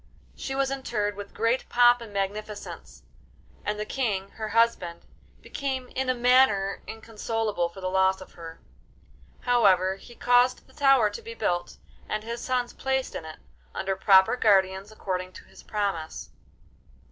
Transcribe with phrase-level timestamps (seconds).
[0.35, 3.03] She was interred with great pomp and magnificence,
[3.63, 5.01] and the King, her husband,
[5.43, 8.59] became in a manner inconsolable for the loss of her.
[9.41, 11.77] However, he caused the tower to be built
[12.09, 13.37] and his sons placed in it,
[13.75, 16.31] under proper guardians, according to his promise.